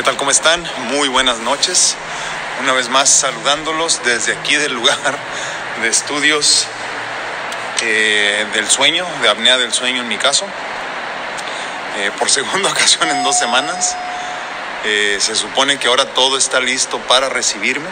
¿Qué 0.00 0.04
tal? 0.04 0.16
¿Cómo 0.16 0.30
están? 0.30 0.66
Muy 0.92 1.08
buenas 1.08 1.40
noches. 1.40 1.94
Una 2.62 2.72
vez 2.72 2.88
más 2.88 3.10
saludándolos 3.10 4.00
desde 4.02 4.32
aquí 4.32 4.56
del 4.56 4.72
lugar 4.72 4.96
de 5.82 5.88
estudios 5.88 6.66
eh, 7.82 8.46
del 8.54 8.66
sueño, 8.66 9.06
de 9.20 9.28
apnea 9.28 9.58
del 9.58 9.74
sueño 9.74 10.00
en 10.00 10.08
mi 10.08 10.16
caso. 10.16 10.46
Eh, 11.98 12.10
por 12.18 12.30
segunda 12.30 12.70
ocasión 12.70 13.10
en 13.10 13.22
dos 13.22 13.38
semanas. 13.38 13.94
Eh, 14.86 15.18
se 15.20 15.34
supone 15.34 15.76
que 15.76 15.88
ahora 15.88 16.06
todo 16.14 16.38
está 16.38 16.60
listo 16.60 16.98
para 17.00 17.28
recibirme. 17.28 17.90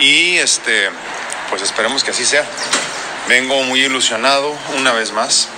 Y 0.00 0.38
este, 0.38 0.90
pues 1.48 1.62
esperemos 1.62 2.02
que 2.02 2.10
así 2.10 2.26
sea. 2.26 2.44
Vengo 3.28 3.62
muy 3.62 3.84
ilusionado 3.84 4.52
una 4.76 4.90
vez 4.90 5.12
más 5.12 5.48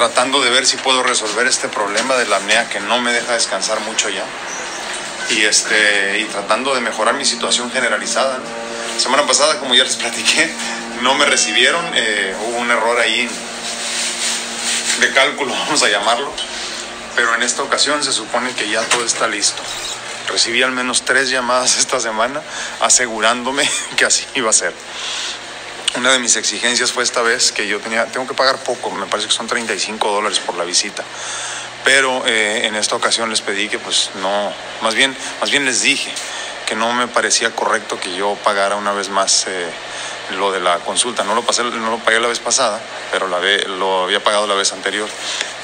tratando 0.00 0.40
de 0.40 0.48
ver 0.48 0.64
si 0.64 0.78
puedo 0.78 1.02
resolver 1.02 1.46
este 1.46 1.68
problema 1.68 2.16
de 2.16 2.24
la 2.24 2.36
apnea 2.36 2.66
que 2.70 2.80
no 2.80 3.02
me 3.02 3.12
deja 3.12 3.34
descansar 3.34 3.80
mucho 3.80 4.08
ya. 4.08 4.24
Y, 5.28 5.42
este, 5.42 6.20
y 6.20 6.24
tratando 6.24 6.74
de 6.74 6.80
mejorar 6.80 7.16
mi 7.16 7.26
situación 7.26 7.70
generalizada. 7.70 8.38
Semana 8.96 9.26
pasada, 9.26 9.58
como 9.58 9.74
ya 9.74 9.84
les 9.84 9.96
platiqué, 9.96 10.50
no 11.02 11.16
me 11.16 11.26
recibieron. 11.26 11.84
Eh, 11.94 12.34
hubo 12.46 12.60
un 12.60 12.70
error 12.70 12.98
ahí 12.98 13.28
de 15.00 15.12
cálculo, 15.12 15.52
vamos 15.66 15.82
a 15.82 15.90
llamarlo. 15.90 16.32
Pero 17.14 17.34
en 17.34 17.42
esta 17.42 17.62
ocasión 17.62 18.02
se 18.02 18.12
supone 18.12 18.54
que 18.54 18.70
ya 18.70 18.80
todo 18.80 19.04
está 19.04 19.28
listo. 19.28 19.62
Recibí 20.28 20.62
al 20.62 20.72
menos 20.72 21.02
tres 21.02 21.28
llamadas 21.28 21.76
esta 21.78 22.00
semana 22.00 22.40
asegurándome 22.80 23.68
que 23.98 24.06
así 24.06 24.24
iba 24.34 24.48
a 24.48 24.54
ser 24.54 24.72
una 25.96 26.12
de 26.12 26.18
mis 26.18 26.36
exigencias 26.36 26.92
fue 26.92 27.02
esta 27.02 27.22
vez 27.22 27.52
que 27.52 27.66
yo 27.66 27.80
tenía, 27.80 28.06
tengo 28.06 28.26
que 28.26 28.34
pagar 28.34 28.58
poco, 28.58 28.90
me 28.90 29.06
parece 29.06 29.28
que 29.28 29.34
son 29.34 29.46
35 29.46 30.10
dólares 30.10 30.38
por 30.38 30.56
la 30.56 30.64
visita. 30.64 31.04
Pero 31.84 32.26
eh, 32.26 32.66
en 32.66 32.76
esta 32.76 32.94
ocasión 32.94 33.30
les 33.30 33.40
pedí 33.40 33.68
que 33.68 33.78
pues 33.78 34.10
no, 34.20 34.52
más 34.82 34.94
bien, 34.94 35.16
más 35.40 35.50
bien 35.50 35.64
les 35.64 35.82
dije 35.82 36.12
que 36.66 36.74
no 36.76 36.92
me 36.92 37.08
parecía 37.08 37.50
correcto 37.50 37.98
que 37.98 38.14
yo 38.14 38.36
pagara 38.44 38.76
una 38.76 38.92
vez 38.92 39.08
más 39.08 39.46
eh, 39.48 39.70
lo 40.36 40.52
de 40.52 40.60
la 40.60 40.78
consulta. 40.78 41.24
No 41.24 41.34
lo, 41.34 41.42
pasé, 41.42 41.62
no 41.62 41.90
lo 41.90 41.98
pagué 41.98 42.20
la 42.20 42.28
vez 42.28 42.38
pasada, 42.38 42.80
pero 43.10 43.28
la 43.28 43.40
lo 43.78 44.04
había 44.04 44.22
pagado 44.22 44.46
la 44.46 44.54
vez 44.54 44.72
anterior. 44.72 45.08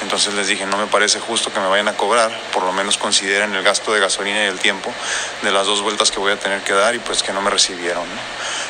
Entonces 0.03 0.35
les 0.35 0.47
dije, 0.47 0.67
no 0.67 0.77
me 0.77 0.87
parece 0.87 1.21
justo 1.21 1.53
que 1.53 1.61
me 1.61 1.69
vayan 1.69 1.89
a 1.89 1.97
cobrar, 1.97 2.31
por 2.53 2.63
lo 2.63 2.73
menos 2.73 2.99
consideren 2.99 3.55
el 3.55 3.63
gasto 3.63 3.93
de 3.93 4.01
gasolina 4.01 4.45
y 4.45 4.49
el 4.49 4.59
tiempo 4.59 4.93
de 5.43 5.51
las 5.51 5.67
dos 5.67 5.81
vueltas 5.83 6.11
que 6.11 6.19
voy 6.19 6.33
a 6.33 6.39
tener 6.39 6.63
que 6.63 6.73
dar 6.75 6.95
y 6.95 6.99
pues 6.99 7.23
que 7.23 7.33
no 7.33 7.41
me 7.41 7.51
recibieron. 7.51 8.05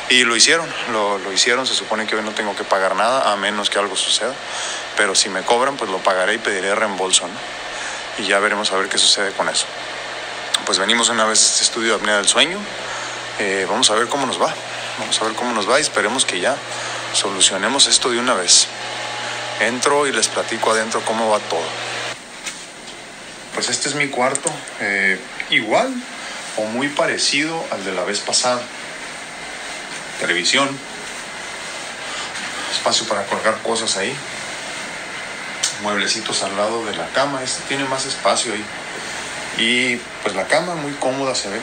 Y 0.09 0.23
lo 0.23 0.35
hicieron, 0.35 0.67
lo, 0.91 1.17
lo, 1.17 1.31
hicieron, 1.33 1.67
se 1.67 1.73
supone 1.73 2.07
que 2.07 2.15
hoy 2.15 2.23
no 2.23 2.31
tengo 2.31 2.55
que 2.55 2.63
pagar 2.63 2.95
nada 2.95 3.31
a 3.31 3.35
menos 3.35 3.69
que 3.69 3.77
algo 3.77 3.95
suceda, 3.95 4.33
pero 4.95 5.15
si 5.15 5.29
me 5.29 5.43
cobran 5.43 5.75
pues 5.75 5.89
lo 5.89 5.97
pagaré 5.97 6.35
y 6.35 6.37
pediré 6.37 6.73
reembolso. 6.75 7.27
Y 8.17 8.23
ya 8.23 8.39
veremos 8.39 8.71
a 8.71 8.77
ver 8.77 8.87
qué 8.87 8.97
sucede 8.97 9.31
con 9.33 9.49
eso. 9.49 9.65
Pues 10.65 10.79
venimos 10.79 11.09
una 11.09 11.25
vez 11.25 11.43
a 11.43 11.47
este 11.47 11.63
estudio 11.63 11.89
de 11.89 11.95
apnea 11.95 12.17
del 12.17 12.27
sueño, 12.27 12.57
eh, 13.39 13.65
vamos 13.69 13.89
a 13.91 13.95
ver 13.95 14.07
cómo 14.07 14.25
nos 14.25 14.41
va, 14.41 14.53
vamos 14.99 15.21
a 15.21 15.25
ver 15.25 15.33
cómo 15.33 15.53
nos 15.53 15.69
va 15.69 15.79
y 15.79 15.81
esperemos 15.81 16.25
que 16.25 16.39
ya 16.39 16.55
solucionemos 17.13 17.87
esto 17.87 18.09
de 18.09 18.19
una 18.19 18.33
vez. 18.33 18.67
Entro 19.59 20.07
y 20.07 20.11
les 20.11 20.27
platico 20.27 20.71
adentro 20.71 21.01
cómo 21.01 21.29
va 21.29 21.39
todo. 21.39 21.65
Pues 23.53 23.69
este 23.69 23.89
es 23.89 23.95
mi 23.95 24.07
cuarto, 24.09 24.51
eh, 24.79 25.19
igual 25.49 25.93
o 26.57 26.63
muy 26.65 26.89
parecido 26.89 27.63
al 27.71 27.83
de 27.85 27.93
la 27.93 28.03
vez 28.03 28.19
pasada 28.19 28.61
televisión, 30.19 30.67
espacio 32.71 33.07
para 33.07 33.23
colgar 33.25 33.57
cosas 33.61 33.97
ahí, 33.97 34.15
mueblecitos 35.81 36.43
al 36.43 36.55
lado 36.57 36.85
de 36.85 36.95
la 36.95 37.07
cama, 37.09 37.43
este 37.43 37.63
tiene 37.67 37.85
más 37.85 38.05
espacio 38.05 38.53
ahí. 38.53 38.65
Y 39.57 39.95
pues 40.23 40.35
la 40.35 40.45
cama 40.45 40.75
muy 40.75 40.91
cómoda 40.93 41.35
se 41.35 41.49
ve, 41.49 41.59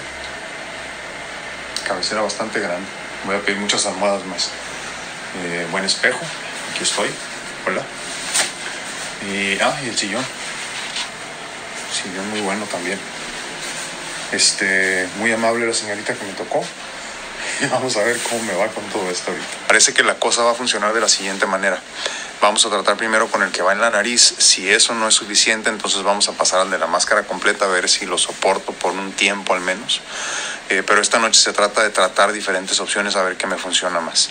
cabecera 1.86 2.22
bastante 2.22 2.60
grande, 2.60 2.86
voy 3.26 3.36
a 3.36 3.40
pedir 3.40 3.58
muchas 3.58 3.86
almohadas 3.86 4.24
más. 4.26 4.50
Eh, 5.42 5.66
buen 5.70 5.84
espejo, 5.84 6.20
aquí 6.72 6.82
estoy, 6.82 7.08
hola. 7.66 7.82
Y, 9.28 9.58
ah, 9.60 9.80
y 9.84 9.88
el 9.88 9.96
sillón, 9.96 10.24
sillón 11.92 12.28
muy 12.30 12.40
bueno 12.40 12.64
también. 12.66 12.98
Este, 14.32 15.08
muy 15.18 15.32
amable 15.32 15.66
la 15.66 15.74
señorita 15.74 16.14
que 16.14 16.24
me 16.24 16.32
tocó, 16.32 16.64
Vamos 17.70 17.96
a 17.96 18.02
ver 18.02 18.18
cómo 18.28 18.42
me 18.44 18.54
va 18.54 18.68
con 18.68 18.84
todo 18.84 19.08
esto. 19.10 19.32
Parece 19.66 19.92
que 19.92 20.02
la 20.02 20.14
cosa 20.16 20.42
va 20.42 20.52
a 20.52 20.54
funcionar 20.54 20.92
de 20.92 21.00
la 21.00 21.08
siguiente 21.08 21.46
manera. 21.46 21.80
Vamos 22.40 22.66
a 22.66 22.70
tratar 22.70 22.96
primero 22.96 23.28
con 23.28 23.42
el 23.42 23.50
que 23.50 23.62
va 23.62 23.72
en 23.72 23.80
la 23.80 23.90
nariz. 23.90 24.34
Si 24.38 24.68
eso 24.68 24.94
no 24.94 25.08
es 25.08 25.14
suficiente, 25.14 25.70
entonces 25.70 26.02
vamos 26.02 26.28
a 26.28 26.32
pasar 26.32 26.60
al 26.60 26.70
de 26.70 26.78
la 26.78 26.86
máscara 26.86 27.22
completa 27.22 27.64
a 27.64 27.68
ver 27.68 27.88
si 27.88 28.06
lo 28.06 28.18
soporto 28.18 28.72
por 28.72 28.92
un 28.92 29.12
tiempo 29.12 29.54
al 29.54 29.60
menos. 29.60 30.00
Eh, 30.70 30.82
pero 30.86 31.02
esta 31.02 31.18
noche 31.18 31.40
se 31.40 31.52
trata 31.52 31.82
de 31.82 31.90
tratar 31.90 32.32
diferentes 32.32 32.80
opciones 32.80 33.16
a 33.16 33.22
ver 33.22 33.36
qué 33.36 33.46
me 33.46 33.56
funciona 33.56 34.00
más. 34.00 34.30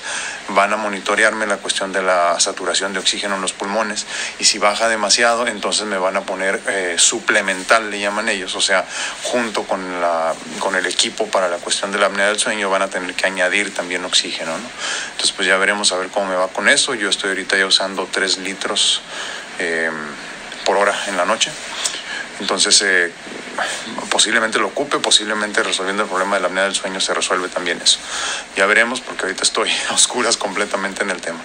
Van 0.50 0.74
a 0.74 0.78
monitorearme 0.78 1.46
la 1.46 1.58
cuestión 1.58 1.94
de 1.94 2.02
la 2.02 2.40
saturación 2.40 2.92
de 2.92 3.00
oxígeno 3.00 3.36
en 3.36 3.42
los 3.42 3.54
pulmones 3.54 4.08
y 4.40 4.46
si 4.46 4.58
baja 4.58 4.90
demasiado, 4.90 5.46
entonces 5.48 5.86
me 5.86 5.98
van 5.98 6.18
a 6.18 6.22
poner 6.22 6.60
eh, 6.68 6.96
suplemental, 6.98 7.92
le 7.92 8.00
llaman 8.00 8.30
ellos, 8.30 8.56
o 8.56 8.62
sea, 8.62 8.84
junto 9.22 9.64
con, 9.64 10.02
la, 10.02 10.34
con 10.58 10.76
el 10.76 10.88
equipo 10.88 11.28
para 11.28 11.50
la 11.50 11.58
cuestión 11.58 11.92
de 11.92 12.00
la 12.00 12.08
apnea 12.08 12.28
del 12.28 12.40
sueño 12.40 12.70
van 12.70 12.82
a 12.82 12.90
tener 12.90 13.14
que 13.14 13.28
añadir 13.28 13.74
también 13.74 14.04
oxígeno. 14.04 14.58
¿no? 14.58 14.70
Entonces, 15.12 15.32
pues 15.34 15.48
ya 15.48 15.58
veremos 15.58 15.92
a 15.92 15.98
ver 15.98 16.10
cómo 16.10 16.28
me 16.28 16.36
va 16.36 16.48
con 16.48 16.68
eso. 16.68 16.96
Yo 16.96 17.10
estoy 17.10 17.30
ahorita 17.30 17.58
ya 17.58 17.68
usando 17.68 18.08
3 18.12 18.40
litros 18.40 19.02
eh, 19.60 19.92
por 20.66 20.78
hora 20.78 20.96
en 21.08 21.18
la 21.18 21.26
noche. 21.26 21.52
Entonces, 22.40 22.82
eh, 22.82 23.12
posiblemente 24.10 24.60
lo 24.60 24.68
ocupe, 24.68 25.00
posiblemente 25.00 25.64
resolviendo 25.64 26.04
el 26.04 26.10
problema 26.10 26.36
de 26.36 26.42
la 26.42 26.48
apnea 26.48 26.64
del 26.64 26.76
sueño 26.76 27.00
se 27.00 27.14
resuelve 27.14 27.50
también 27.50 27.80
eso. 27.82 28.00
Ya 28.56 28.66
veremos 28.66 29.02
porque 29.02 29.24
ahorita 29.24 29.44
estoy 29.44 29.72
a 29.90 29.94
oscuras 29.94 30.38
completamente 30.38 31.04
en 31.04 31.12
el 31.12 31.22
tema. 31.22 31.42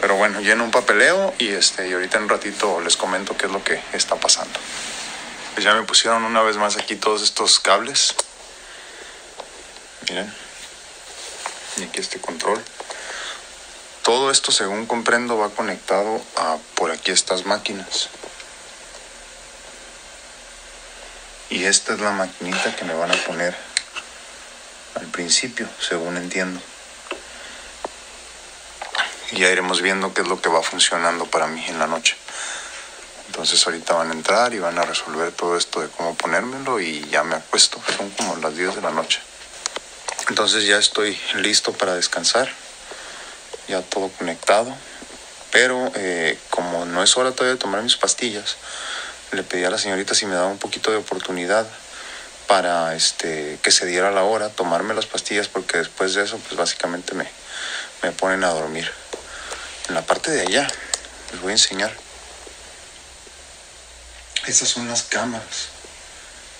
Pero 0.00 0.16
bueno, 0.16 0.40
lleno 0.40 0.64
un 0.64 0.70
papeleo 0.70 1.34
y, 1.38 1.48
este, 1.48 1.88
y 1.88 1.92
ahorita 1.92 2.18
en 2.18 2.24
un 2.24 2.28
ratito 2.28 2.80
les 2.80 2.96
comento 2.96 3.36
qué 3.36 3.46
es 3.46 3.52
lo 3.52 3.62
que 3.62 3.80
está 3.92 4.16
pasando. 4.16 4.58
Pues 5.54 5.64
ya 5.64 5.74
me 5.74 5.82
pusieron 5.82 6.24
una 6.24 6.42
vez 6.42 6.56
más 6.56 6.76
aquí 6.76 6.94
todos 6.96 7.22
estos 7.22 7.58
cables. 7.58 8.14
Miren. 10.08 10.32
Y 11.78 11.82
aquí 11.82 12.00
este 12.00 12.20
control. 12.20 12.60
Todo 14.02 14.30
esto, 14.30 14.52
según 14.52 14.86
comprendo, 14.86 15.36
va 15.36 15.50
conectado 15.50 16.22
a 16.36 16.56
por 16.74 16.90
aquí 16.90 17.10
estas 17.10 17.44
máquinas. 17.44 18.08
Y 21.50 21.64
esta 21.64 21.94
es 21.94 22.00
la 22.00 22.10
maquinita 22.10 22.76
que 22.76 22.84
me 22.84 22.94
van 22.94 23.10
a 23.10 23.16
poner 23.24 23.56
al 24.94 25.06
principio, 25.06 25.66
según 25.80 26.16
entiendo. 26.16 26.60
Y 29.32 29.38
ya 29.38 29.50
iremos 29.50 29.80
viendo 29.80 30.12
qué 30.12 30.22
es 30.22 30.28
lo 30.28 30.40
que 30.40 30.48
va 30.48 30.62
funcionando 30.62 31.24
para 31.26 31.46
mí 31.46 31.64
en 31.68 31.78
la 31.78 31.86
noche. 31.86 32.16
Entonces 33.28 33.64
ahorita 33.66 33.94
van 33.94 34.10
a 34.10 34.14
entrar 34.14 34.52
y 34.52 34.58
van 34.58 34.78
a 34.78 34.82
resolver 34.82 35.32
todo 35.32 35.56
esto 35.56 35.80
de 35.80 35.88
cómo 35.88 36.14
ponérmelo 36.14 36.80
y 36.80 37.08
ya 37.08 37.24
me 37.24 37.36
acuesto. 37.36 37.80
Son 37.96 38.10
como 38.10 38.36
las 38.36 38.56
10 38.56 38.76
de 38.76 38.82
la 38.82 38.90
noche. 38.90 39.20
Entonces 40.28 40.66
ya 40.66 40.76
estoy 40.76 41.18
listo 41.36 41.72
para 41.72 41.94
descansar. 41.94 42.50
Ya 43.68 43.80
todo 43.82 44.10
conectado. 44.10 44.74
Pero 45.50 45.92
eh, 45.94 46.38
como 46.50 46.84
no 46.84 47.02
es 47.02 47.16
hora 47.16 47.32
todavía 47.32 47.54
de 47.54 47.60
tomar 47.60 47.82
mis 47.82 47.96
pastillas, 47.96 48.56
le 49.32 49.42
pedí 49.42 49.64
a 49.64 49.70
la 49.70 49.78
señorita 49.78 50.14
si 50.14 50.26
me 50.26 50.34
daba 50.34 50.48
un 50.48 50.58
poquito 50.58 50.90
de 50.90 50.96
oportunidad 50.96 51.66
para 52.46 52.94
este, 52.94 53.58
que 53.62 53.70
se 53.70 53.86
diera 53.86 54.10
la 54.10 54.22
hora, 54.22 54.48
tomarme 54.48 54.94
las 54.94 55.06
pastillas, 55.06 55.48
porque 55.48 55.78
después 55.78 56.14
de 56.14 56.24
eso, 56.24 56.38
pues 56.38 56.56
básicamente 56.56 57.14
me, 57.14 57.28
me 58.02 58.12
ponen 58.12 58.42
a 58.42 58.48
dormir. 58.48 58.90
En 59.88 59.94
la 59.94 60.02
parte 60.02 60.30
de 60.30 60.42
allá, 60.42 60.66
les 61.32 61.40
voy 61.40 61.50
a 61.50 61.54
enseñar. 61.54 61.92
Esas 64.46 64.68
son 64.68 64.88
las 64.88 65.02
cámaras 65.02 65.68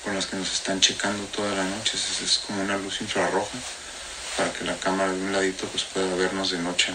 con 0.05 0.15
las 0.15 0.27
que 0.27 0.37
nos 0.37 0.53
están 0.53 0.81
checando 0.81 1.25
toda 1.27 1.55
la 1.55 1.65
noche. 1.65 1.97
Es, 1.97 2.21
es 2.21 2.39
como 2.39 2.63
una 2.63 2.77
luz 2.77 3.01
infrarroja 3.01 3.57
para 4.37 4.53
que 4.53 4.65
la 4.65 4.77
cámara 4.77 5.11
de 5.11 5.19
un 5.19 5.33
ladito 5.33 5.67
pues 5.69 5.85
pueda 5.85 6.15
vernos 6.17 6.51
de 6.51 6.59
noche. 6.59 6.93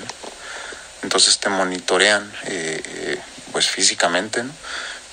Entonces 1.01 1.37
te 1.39 1.49
monitorean 1.49 2.31
eh, 2.45 2.81
eh, 2.85 3.21
pues 3.51 3.69
físicamente. 3.69 4.43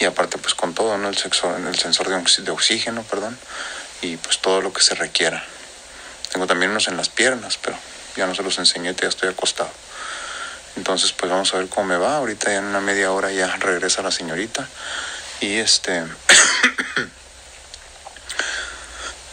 Y 0.01 0.07
aparte 0.07 0.39
pues 0.39 0.55
con 0.55 0.75
todo, 0.75 0.99
¿no? 0.99 1.09
El, 1.09 1.17
sexo, 1.17 1.57
el 1.57 1.79
sensor 1.79 2.09
de, 2.09 2.51
oxígeno, 2.51 3.05
perdón, 3.05 3.39
y 4.01 4.17
pues 4.17 4.39
todo 4.39 4.63
lo 4.63 4.73
que 4.73 4.81
se 4.81 4.95
requiera. 4.95 5.45
Tengo 6.33 6.47
también 6.47 6.71
unos 6.71 6.89
en 6.89 6.97
las 6.97 7.11
piernas, 7.11 7.59
pero 7.59 7.77
ya 8.17 8.27
no 8.27 8.35
se 8.35 8.43
los 8.43 8.59
enseñé, 8.59 8.95
ya 8.95 9.09
estoy 9.09 9.29
acostado. 9.29 9.71
Entonces 10.77 11.13
pues 11.13 11.31
vamos 11.31 11.53
a 11.53 11.59
ver 11.59 11.69
cómo 11.69 11.87
me 11.87 11.99
va. 11.99 12.17
Ahorita 12.17 12.51
ya 12.51 12.59
en 12.59 12.65
una 12.65 12.81
media 12.81 13.13
hora 13.13 13.31
ya 13.31 13.55
regresa 13.57 14.03
la 14.03 14.11
señorita. 14.11 14.67
Y 15.41 15.59
este... 15.59 16.03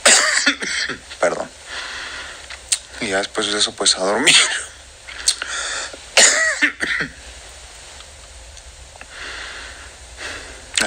perdón. 1.21 1.49
Y 2.99 3.07
ya 3.07 3.19
después 3.19 3.47
de 3.47 3.57
eso 3.57 3.73
pues 3.73 3.95
a 3.95 3.99
dormir. 3.99 4.35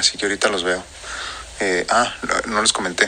Así 0.01 0.17
que 0.17 0.25
ahorita 0.25 0.49
los 0.49 0.65
veo. 0.65 0.83
Eh, 1.61 1.87
ah, 1.91 2.11
no 2.47 2.63
les 2.63 2.73
comenté. 2.73 3.05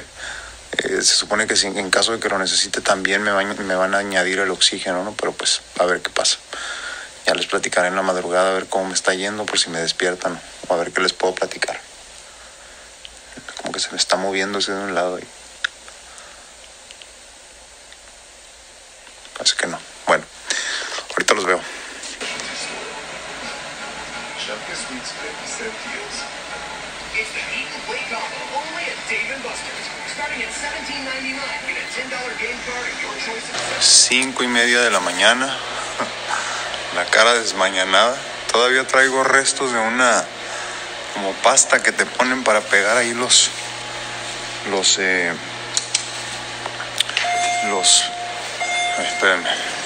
Eh, 0.77 1.01
se 1.01 1.15
supone 1.15 1.47
que 1.47 1.55
en 1.55 1.91
caso 1.91 2.13
de 2.13 2.21
que 2.21 2.29
lo 2.29 2.39
necesite 2.39 2.83
también 2.83 3.23
me 3.23 3.33
van, 3.33 3.67
me 3.67 3.75
van 3.75 3.95
a 3.95 3.99
añadir 3.99 4.39
el 4.41 4.51
oxígeno, 4.51 5.03
¿no? 5.03 5.15
Pero 5.15 5.33
pues 5.33 5.63
a 5.79 5.87
ver 5.87 6.03
qué 6.03 6.11
pasa. 6.11 6.37
Ya 7.27 7.35
les 7.35 7.47
platicaré 7.47 7.89
en 7.89 7.97
la 7.97 8.03
madrugada 8.03 8.51
a 8.51 8.53
ver 8.53 8.67
cómo 8.67 8.89
me 8.89 8.95
está 8.95 9.15
yendo, 9.15 9.47
por 9.47 9.59
si 9.59 9.71
me 9.71 9.79
despiertan 9.79 10.39
o 10.69 10.75
a 10.75 10.77
ver 10.77 10.93
qué 10.93 11.01
les 11.01 11.15
puedo 11.15 11.35
platicar. 11.35 11.81
Como 13.63 13.73
que 13.73 13.81
se 13.81 13.91
me 13.91 13.97
está 13.97 14.17
moviendo 14.17 14.59
de 14.59 14.73
un 14.73 14.95
lado 14.95 15.19
y... 15.19 15.25
Parece 19.39 19.57
que 19.57 19.67
no. 19.67 19.79
Bueno, 20.07 20.25
ahorita 21.13 21.35
los 21.35 21.47
veo. 21.47 21.61
It's 27.13 27.33
the 27.33 27.41
Eat 27.57 27.69
and 27.73 27.83
Play 27.89 28.05
combo 28.09 28.37
only 28.53 28.85
at 28.85 29.01
Dave 29.09 29.33
& 29.37 29.45
Buster's. 29.45 29.89
Starting 30.13 30.43
at 30.43 30.53
$17.99. 30.53 31.41
Get 31.69 31.77
a 31.77 31.89
$10 31.89 32.13
game 32.37 32.61
card 32.69 32.85
and 32.85 33.01
your 33.01 33.17
choice 33.25 33.49
of 33.49 33.57
Cinco 33.83 34.45
y 34.45 34.49
media 34.49 34.81
de 34.83 34.91
la 34.91 35.01
mañana. 35.01 35.57
La 36.95 37.07
cara 37.07 37.33
desmañanada. 37.35 38.17
Todavía 38.53 38.87
traigo 38.87 39.25
restos 39.25 39.73
de 39.73 39.79
una 39.79 40.25
como 41.15 41.33
pasta 41.43 41.83
que 41.83 41.93
te 41.93 42.05
ponen 42.05 42.45
para 42.45 42.61
pegar 42.61 42.99
ahí 42.99 43.15
los 43.15 43.51
los 44.71 44.99
eh, 44.99 45.33
los 47.71 48.05
espérenme 48.99 49.82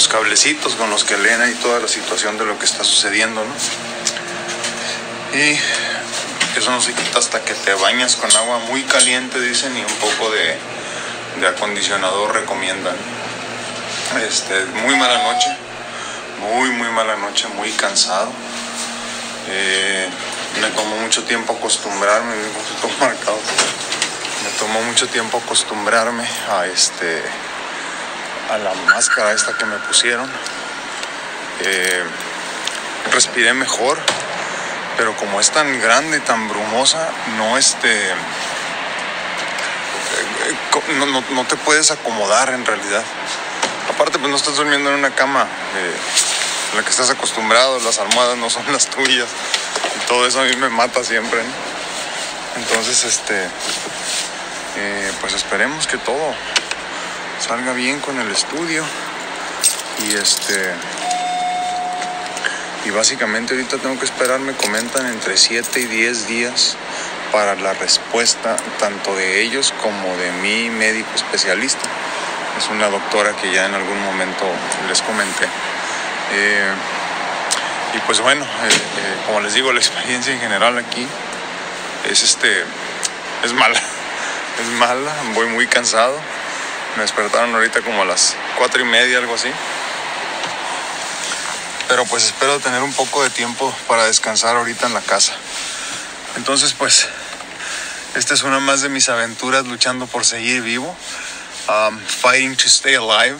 los 0.00 0.08
cablecitos 0.08 0.76
con 0.76 0.88
los 0.88 1.04
que 1.04 1.14
leen 1.18 1.42
ahí 1.42 1.52
toda 1.56 1.78
la 1.78 1.86
situación 1.86 2.38
de 2.38 2.46
lo 2.46 2.58
que 2.58 2.64
está 2.64 2.84
sucediendo, 2.84 3.44
¿no? 3.44 3.52
Y 5.38 5.60
eso 6.56 6.70
no 6.70 6.80
se 6.80 6.94
quita 6.94 7.18
hasta 7.18 7.44
que 7.44 7.52
te 7.52 7.74
bañas 7.74 8.16
con 8.16 8.34
agua 8.34 8.60
muy 8.60 8.82
caliente, 8.84 9.38
dicen, 9.38 9.76
y 9.76 9.80
un 9.80 9.94
poco 9.96 10.30
de, 10.30 11.46
acondicionador 11.46 12.34
recomiendan. 12.34 12.96
Este, 14.26 14.64
muy 14.86 14.96
mala 14.96 15.22
noche, 15.22 15.54
muy, 16.38 16.70
muy 16.70 16.88
mala 16.88 17.16
noche, 17.16 17.48
muy 17.48 17.70
cansado. 17.72 18.32
Eh, 19.50 20.08
me 20.62 20.68
tomó 20.68 20.96
mucho 20.96 21.24
tiempo 21.24 21.52
acostumbrarme. 21.52 22.36
Me 24.42 24.50
tomó 24.58 24.80
mucho 24.80 25.06
tiempo 25.08 25.42
acostumbrarme 25.44 26.26
a 26.50 26.64
este 26.64 27.22
a 28.50 28.58
la 28.58 28.74
máscara 28.74 29.32
esta 29.32 29.56
que 29.56 29.64
me 29.64 29.76
pusieron. 29.78 30.28
Eh, 31.62 32.04
respiré 33.12 33.54
mejor, 33.54 33.98
pero 34.96 35.16
como 35.16 35.40
es 35.40 35.50
tan 35.50 35.80
grande, 35.80 36.20
tan 36.20 36.48
brumosa, 36.48 37.08
no 37.36 37.56
este 37.56 38.10
eh, 38.10 38.14
no, 40.98 41.06
no, 41.06 41.24
no 41.30 41.44
te 41.44 41.56
puedes 41.56 41.90
acomodar 41.90 42.50
en 42.50 42.66
realidad. 42.66 43.04
Aparte, 43.94 44.18
pues 44.18 44.30
no 44.30 44.36
estás 44.36 44.56
durmiendo 44.56 44.90
en 44.90 44.96
una 44.96 45.14
cama 45.14 45.46
eh, 45.76 45.96
la 46.76 46.82
que 46.82 46.90
estás 46.90 47.10
acostumbrado, 47.10 47.78
las 47.80 47.98
almohadas 47.98 48.36
no 48.38 48.50
son 48.50 48.70
las 48.72 48.86
tuyas. 48.86 49.28
Y 49.96 50.06
todo 50.06 50.26
eso 50.26 50.40
a 50.40 50.44
mí 50.44 50.56
me 50.56 50.68
mata 50.68 51.04
siempre. 51.04 51.40
Entonces, 52.56 53.04
este, 53.04 53.44
eh, 54.76 55.12
pues 55.20 55.34
esperemos 55.34 55.86
que 55.86 55.98
todo 55.98 56.34
salga 57.40 57.72
bien 57.72 58.00
con 58.00 58.18
el 58.20 58.30
estudio. 58.30 58.84
Y 59.98 60.14
este, 60.14 60.74
y 62.84 62.90
básicamente 62.90 63.54
ahorita 63.54 63.78
tengo 63.78 63.98
que 63.98 64.04
esperar, 64.04 64.40
me 64.40 64.54
comentan, 64.54 65.06
entre 65.06 65.36
7 65.36 65.80
y 65.80 65.84
10 65.84 66.28
días 66.28 66.76
para 67.32 67.54
la 67.54 67.74
respuesta 67.74 68.56
tanto 68.78 69.14
de 69.14 69.42
ellos 69.42 69.72
como 69.82 70.16
de 70.16 70.32
mi 70.32 70.70
médico 70.70 71.08
especialista. 71.14 71.88
Es 72.58 72.68
una 72.70 72.88
doctora 72.88 73.36
que 73.36 73.52
ya 73.52 73.66
en 73.66 73.74
algún 73.74 74.02
momento 74.02 74.44
les 74.88 75.00
comenté. 75.02 75.46
Eh, 76.32 76.72
y 77.94 77.98
pues 78.00 78.20
bueno, 78.20 78.44
eh, 78.44 78.68
eh, 78.68 79.16
como 79.26 79.40
les 79.40 79.54
digo, 79.54 79.72
la 79.72 79.80
experiencia 79.80 80.32
en 80.32 80.40
general 80.40 80.78
aquí 80.78 81.06
es 82.10 82.22
este 82.22 82.64
es 83.44 83.52
mala. 83.52 83.80
Es 84.60 84.66
mala, 84.78 85.10
voy 85.32 85.46
muy 85.46 85.66
cansado. 85.66 86.20
Me 86.96 87.02
despertaron 87.02 87.54
ahorita 87.54 87.82
como 87.82 88.02
a 88.02 88.04
las 88.04 88.36
cuatro 88.56 88.80
y 88.82 88.84
media, 88.84 89.18
algo 89.18 89.34
así. 89.34 89.50
Pero 91.88 92.04
pues 92.06 92.24
espero 92.24 92.60
tener 92.60 92.82
un 92.82 92.92
poco 92.92 93.22
de 93.22 93.30
tiempo 93.30 93.74
para 93.88 94.06
descansar 94.06 94.56
ahorita 94.56 94.86
en 94.86 94.94
la 94.94 95.00
casa. 95.00 95.34
Entonces 96.36 96.72
pues 96.72 97.08
esta 98.14 98.34
es 98.34 98.42
una 98.42 98.58
más 98.58 98.80
de 98.80 98.88
mis 98.88 99.08
aventuras 99.08 99.66
luchando 99.66 100.06
por 100.06 100.24
seguir 100.24 100.62
vivo. 100.62 100.96
Um, 101.68 101.98
fighting 101.98 102.56
to 102.56 102.66
stay 102.66 102.94
alive. 102.94 103.38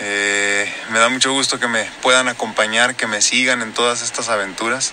Eh, 0.00 0.72
me 0.90 0.98
da 0.98 1.08
mucho 1.08 1.32
gusto 1.32 1.58
que 1.58 1.68
me 1.68 1.84
puedan 2.02 2.28
acompañar, 2.28 2.94
que 2.94 3.06
me 3.06 3.22
sigan 3.22 3.62
en 3.62 3.72
todas 3.72 4.02
estas 4.02 4.28
aventuras, 4.28 4.92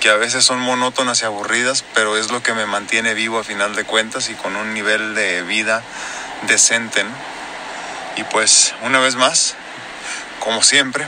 que 0.00 0.08
a 0.08 0.16
veces 0.16 0.44
son 0.44 0.60
monótonas 0.60 1.22
y 1.22 1.24
aburridas, 1.24 1.84
pero 1.94 2.16
es 2.16 2.30
lo 2.30 2.42
que 2.42 2.54
me 2.54 2.66
mantiene 2.66 3.14
vivo 3.14 3.38
a 3.38 3.44
final 3.44 3.74
de 3.74 3.84
cuentas 3.84 4.28
y 4.30 4.34
con 4.34 4.56
un 4.56 4.72
nivel 4.74 5.14
de 5.14 5.42
vida 5.42 5.82
decente. 6.46 7.04
¿no? 7.04 7.10
Y 8.16 8.24
pues 8.24 8.74
una 8.82 8.98
vez 8.98 9.16
más, 9.16 9.54
como 10.40 10.62
siempre, 10.62 11.06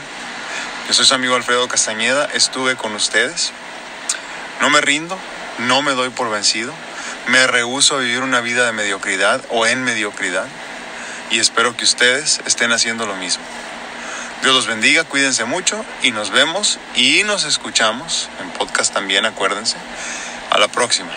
yo 0.87 0.93
soy 0.93 1.05
su 1.05 1.13
amigo 1.13 1.35
Alfredo 1.35 1.67
Castañeda, 1.67 2.27
estuve 2.33 2.75
con 2.75 2.93
ustedes. 2.95 3.51
No 4.61 4.69
me 4.69 4.81
rindo, 4.81 5.17
no 5.59 5.81
me 5.81 5.93
doy 5.93 6.09
por 6.09 6.29
vencido, 6.29 6.73
me 7.27 7.45
rehúso 7.47 7.95
a 7.95 7.99
vivir 7.99 8.21
una 8.21 8.41
vida 8.41 8.65
de 8.65 8.71
mediocridad 8.71 9.41
o 9.49 9.65
en 9.65 9.83
mediocridad 9.83 10.45
y 11.29 11.39
espero 11.39 11.75
que 11.75 11.83
ustedes 11.83 12.41
estén 12.45 12.71
haciendo 12.71 13.05
lo 13.05 13.15
mismo. 13.15 13.43
Dios 14.41 14.53
los 14.53 14.67
bendiga, 14.67 15.03
cuídense 15.03 15.45
mucho 15.45 15.83
y 16.01 16.11
nos 16.11 16.31
vemos 16.31 16.79
y 16.95 17.23
nos 17.23 17.45
escuchamos 17.45 18.29
en 18.41 18.49
podcast 18.51 18.93
también, 18.93 19.25
acuérdense. 19.25 19.77
A 20.51 20.59
la 20.59 20.67
próxima. 20.67 21.11